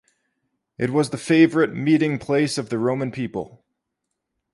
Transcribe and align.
It 0.79 0.89
was 0.89 1.11
the 1.11 1.17
favorite 1.19 1.75
meeting 1.75 2.17
place 2.17 2.57
of 2.57 2.69
the 2.69 2.79
Roman 2.79 3.11
people. 3.11 3.63